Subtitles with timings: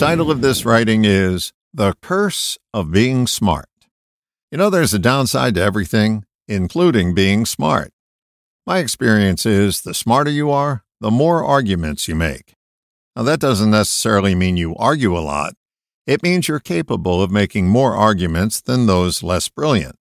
[0.00, 3.68] title of this writing is The Curse of Being Smart.
[4.50, 7.92] You know, there's a downside to everything, including being smart.
[8.66, 12.54] My experience is the smarter you are, the more arguments you make.
[13.14, 15.52] Now, that doesn't necessarily mean you argue a lot.
[16.06, 19.96] It means you're capable of making more arguments than those less brilliant.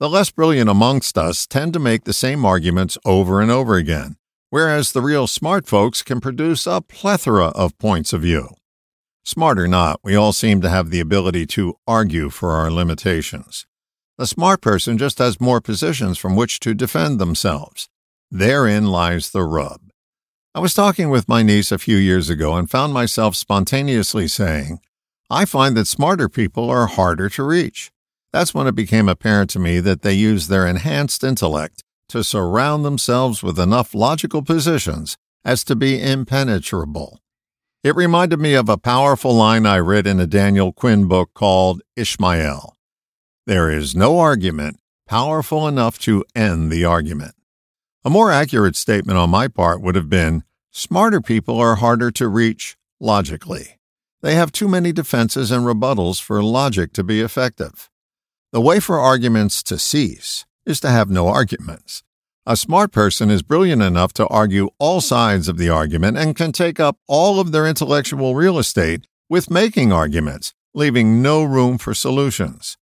[0.00, 4.16] The less brilliant amongst us tend to make the same arguments over and over again,
[4.50, 8.57] whereas the real smart folks can produce a plethora of points of view.
[9.28, 13.66] Smart or not, we all seem to have the ability to argue for our limitations.
[14.16, 17.90] The smart person just has more positions from which to defend themselves.
[18.30, 19.82] Therein lies the rub.
[20.54, 24.80] I was talking with my niece a few years ago and found myself spontaneously saying,
[25.28, 27.90] I find that smarter people are harder to reach.
[28.32, 32.82] That's when it became apparent to me that they use their enhanced intellect to surround
[32.82, 37.20] themselves with enough logical positions as to be impenetrable.
[37.84, 41.80] It reminded me of a powerful line I read in a Daniel Quinn book called
[41.94, 42.76] Ishmael.
[43.46, 47.36] There is no argument powerful enough to end the argument.
[48.04, 52.26] A more accurate statement on my part would have been smarter people are harder to
[52.26, 53.78] reach logically.
[54.22, 57.88] They have too many defenses and rebuttals for logic to be effective.
[58.50, 62.02] The way for arguments to cease is to have no arguments.
[62.50, 66.50] A smart person is brilliant enough to argue all sides of the argument and can
[66.50, 71.92] take up all of their intellectual real estate with making arguments, leaving no room for
[71.92, 72.78] solutions.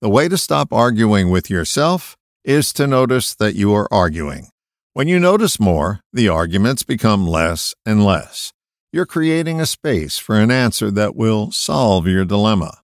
[0.00, 4.48] The way to stop arguing with yourself is to notice that you are arguing.
[4.94, 8.52] When you notice more, the arguments become less and less.
[8.92, 12.78] You're creating a space for an answer that will solve your dilemma.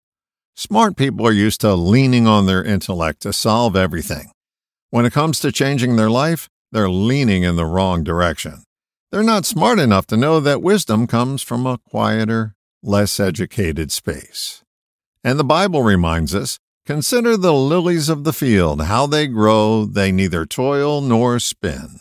[0.55, 4.30] Smart people are used to leaning on their intellect to solve everything.
[4.91, 8.63] When it comes to changing their life, they're leaning in the wrong direction.
[9.11, 14.63] They're not smart enough to know that wisdom comes from a quieter, less educated space.
[15.23, 20.11] And the Bible reminds us consider the lilies of the field, how they grow, they
[20.11, 21.99] neither toil nor spin.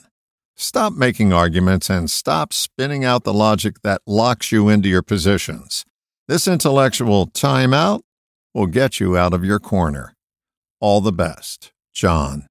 [0.56, 5.84] Stop making arguments and stop spinning out the logic that locks you into your positions.
[6.26, 8.00] This intellectual timeout
[8.54, 10.14] will get you out of your corner.
[10.80, 12.47] All the best, John.